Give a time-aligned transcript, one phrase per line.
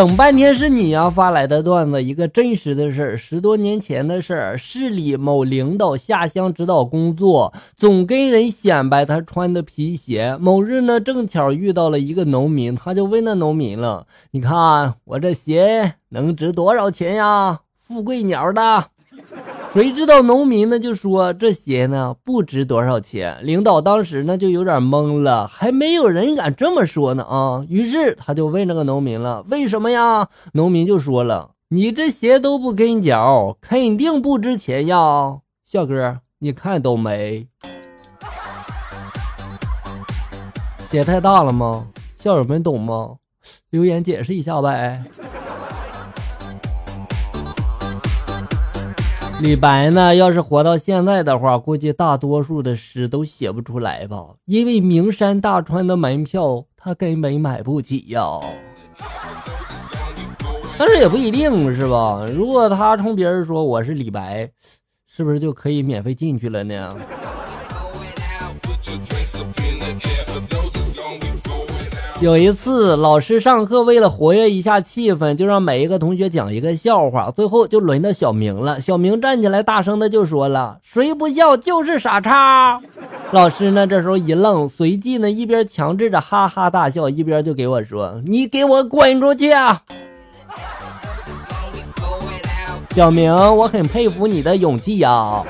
[0.00, 4.56] 等半天是你呀发来的段子，一个真实的事儿，十多年前的事儿。
[4.56, 10.38] 市里某领导下乡指导工作，总跟人显摆他穿的皮鞋。
[10.40, 18.86] 某日呢，正巧遇到了一个农民，他就问那农民了：“你看我这鞋能值多少钱呀？”富贵鸟的。
[19.72, 27.64] 谁知道农民呢就说这鞋呢不值多少钱，领导当时呢就有点懵了，还没有人敢这么说呢啊！
[27.68, 30.28] 于是他就问那个农民了，为什么呀？
[30.54, 35.38] 农民就说了，你这鞋都不跟脚，肯定不值钱呀。
[35.64, 37.46] 笑哥，你看都没，
[40.88, 41.86] 鞋太大了吗？
[42.18, 43.18] 校友们懂吗？
[43.70, 45.04] 留言解释一下呗。
[49.40, 50.14] 李白呢？
[50.14, 58.22] 要是活到现在的话，估计大多数的诗都写不出来吧，因为名山大川的门票他根本买不起呀。
[60.78, 62.26] 但是也不一定是吧？
[62.34, 64.50] 如果他冲别人说我是李白，
[65.06, 66.94] 是不是就可以免费进去了呢？
[72.20, 77.30] 有一次，老师上课为了活跃一下气氛，就让每一个同学讲一个笑话。
[77.30, 78.78] 最后就轮到小明了。
[78.78, 82.78] 小明站起来，大声的就说了：“谁不笑就是傻叉。”
[83.32, 89.80] 老师呢，这时候一愣，随即呢一边强制着哈哈大笑，一边就给我说：“你给我滚出去啊！”
[92.94, 95.42] 小明，我很佩服你的勇气呀。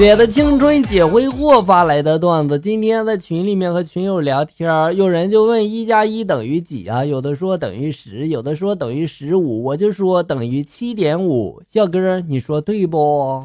[0.00, 7.04] 姐的青春姐挥霍发来的段子，今天在群里面和群友聊天，有人就问一加一等于几啊？
[7.04, 11.62] 有的说等于十，有的说等于十五，我就说等于七点五。
[11.68, 13.44] 笑哥，你说对不？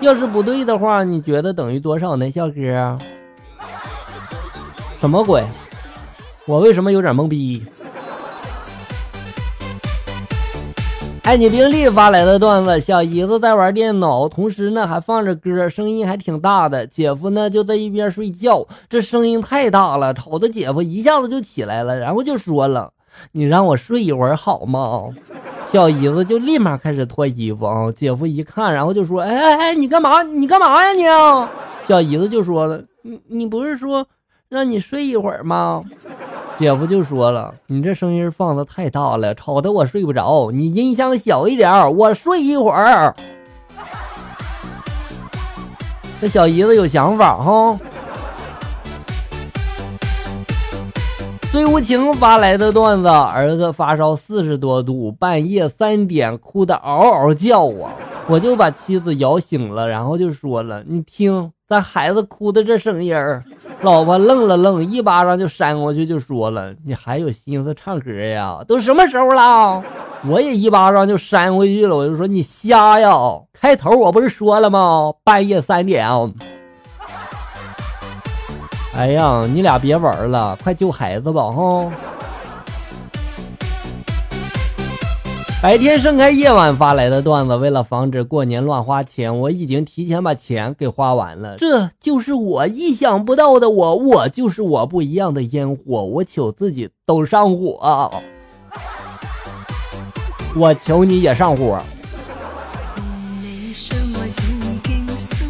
[0.00, 2.30] 要是不对的话，你觉得等于多少呢？
[2.30, 2.98] 笑哥，
[5.00, 5.42] 什么鬼？
[6.44, 7.62] 我为什么有点懵逼？
[11.24, 16.86] 爱你宾利发来的段子：小姨子在玩电脑，同时呢还放着歌，声音还挺大的。
[16.86, 22.92] 姐夫呢就在一边睡觉，这声音太大了，吵得姐夫一下子就起来了，然后就说了
[23.32, 25.04] ：“你让我睡一会儿好吗？”
[25.72, 27.90] 小姨子就立马开始脱衣服啊。
[27.92, 30.22] 姐夫一看，然后就说：“哎哎哎，你干嘛？
[30.22, 31.04] 你干嘛呀你？”
[31.88, 34.06] 小姨子就说了：“你你不是说
[34.50, 35.82] 让你睡一会儿吗？”
[36.56, 40.52] 姐夫就说了：“你这声音放的太大了，吵得我睡不着。
[40.52, 43.12] 你音箱小一点，我睡一会儿。”
[46.20, 47.76] 这小姨子有想法哈。
[51.50, 57.90] 最无情发来的段子：儿子发烧四十多度，半夜三点哭的嗷嗷叫啊！
[58.28, 63.42] 我就把妻子摇醒了，然后就说了：“你听，咱孩子哭的这声音儿。”
[63.84, 68.60] 老婆愣了愣，一巴掌就扇过去，就说了：“你还有心思唱歌呀？
[68.66, 69.82] 都什么时候了？”
[70.26, 73.12] 我也一巴掌就扇回去了，我就说：“你瞎呀！
[73.52, 75.12] 开头我不是说了吗？
[75.22, 76.08] 半夜三点。”
[78.96, 81.50] 哎呀，你俩别玩了，快救孩子吧！
[81.50, 81.90] 哈。
[85.64, 87.56] 白天盛开，夜晚发来的段子。
[87.56, 91.56] 为了防止过年乱花钱，我已经提前把钱给花完了。
[91.56, 96.04] 这就是我意想不到的我，我就是我不一样的烟火。
[96.04, 98.12] 我求自己都上火，
[100.54, 101.80] 我求你也上火。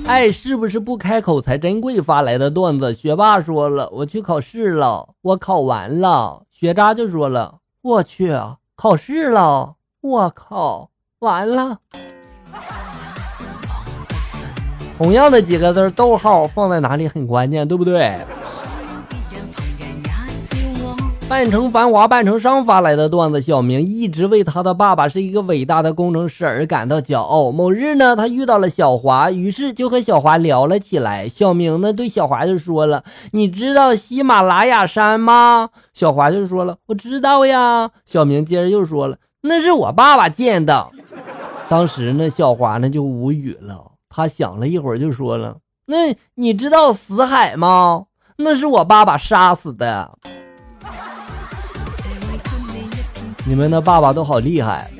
[0.06, 2.00] 爱是不是不开口才珍贵？
[2.00, 2.94] 发来的段子。
[2.94, 6.44] 学霸说了，我去考试了，我考完了。
[6.52, 8.32] 学渣就说了，我去
[8.76, 9.74] 考试了。
[10.04, 11.78] 我靠，完了！
[14.98, 18.19] 同样的几个字，逗号放在哪里很关键，对不对？
[21.26, 27.50] 半城繁华半城伤发来的段子，小明一直为他的爸爸是一个伟大的工程师而感到骄傲。
[27.50, 31.26] 某日呢，他遇到了小华，于是就和小华聊了起来。
[31.26, 39.17] 小明呢，对小华就说了：“你知道喜马拉雅山吗？”小华就说了：“我知道呀。”小明接着又说了。
[39.46, 40.91] 那是我爸爸建的，
[41.69, 43.93] 当时呢，小华呢就无语了。
[44.08, 48.06] 他想了一会儿，就说了：“那你知道死海吗？
[48.38, 50.19] 那是我爸爸杀死的。”
[53.46, 54.91] 你们的爸爸都好厉害。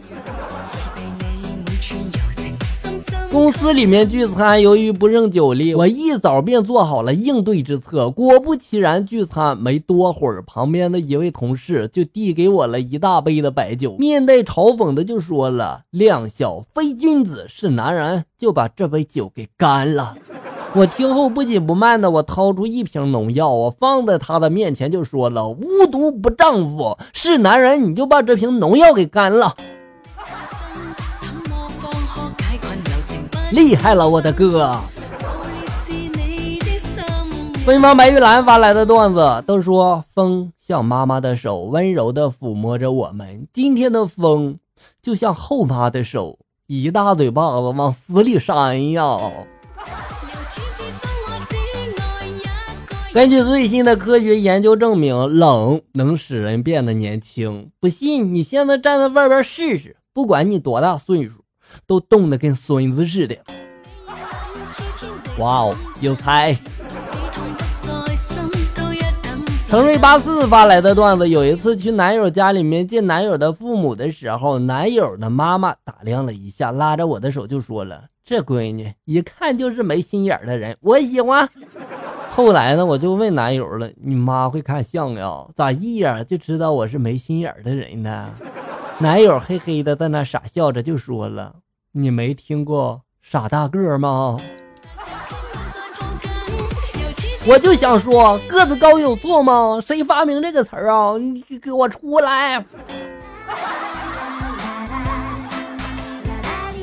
[3.35, 8.09] 公司里面聚餐，由于不胜酒力，我一早便做好了应对之策。
[8.09, 20.15] 果不其然，聚餐没多会儿，旁边的一位同事就递给我了一大杯的白酒，面带嘲讽的就说了：“量小非君子，是男人就把这杯酒给干了。”
[20.77, 29.57] 我听后不紧不慢的，我掏出一瓶农药，我放在他的面前就说了：“无毒不丈夫，是男人你就把这瓶农药给干了。”
[33.55, 34.77] 厉害了，我的哥！
[37.65, 43.47] 芬芳白玉兰发来的段子都说，风像妈妈的手，温柔的抚摸着我们。
[43.53, 44.59] 今天的风
[45.01, 46.37] 就像后妈的手，
[46.67, 49.07] 一大嘴巴子往死里扇呀！
[53.15, 57.71] 根据最新的科学研究证明，冷能使人变得年轻。
[57.79, 61.44] 不信，你现在站在外边试试，不管你多大岁数。
[61.87, 63.37] 都冻得跟孙子似的，
[65.39, 66.57] 哇哦，有才！
[69.69, 81.49] 腾瑞八四发来的段子：有一次去男友家里面见男友的父母的时候，男友的妈妈打量了一下，拉着我的手就说了：“这闺女一看就是没心眼的人，我喜欢。”
[82.31, 85.45] 后来呢，我就问男友了：“你妈会看相呀？
[85.57, 88.33] 咋一眼就知道我是没心眼的人呢？”
[89.01, 91.53] 男友嘿嘿的在那傻笑着就说了。
[91.97, 94.37] 你没听过傻大个吗？
[97.47, 99.79] 我就想说，个子高有错吗？
[99.81, 101.17] 谁发明这个词儿啊？
[101.17, 102.59] 你给我出来！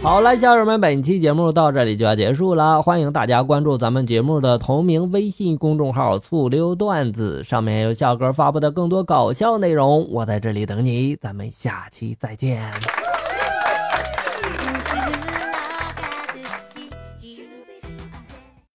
[0.01, 2.81] 好了，小友们，本期节目到这里就要结束了。
[2.81, 10.09] 欢迎大家关注咱们节目的同名微信公众号“醋溜段子”，上面有笑哥发布的更多搞笑内容。
[10.09, 12.71] 我在这里等你，咱们下期再见。